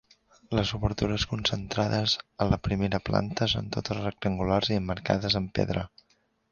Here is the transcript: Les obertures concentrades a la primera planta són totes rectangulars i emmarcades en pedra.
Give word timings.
Les 0.59 0.69
obertures 0.77 1.25
concentrades 1.33 2.15
a 2.45 2.49
la 2.55 2.61
primera 2.69 3.03
planta 3.11 3.51
són 3.55 3.71
totes 3.77 4.01
rectangulars 4.05 4.75
i 4.75 4.81
emmarcades 4.83 5.43
en 5.45 5.51
pedra. 5.61 5.89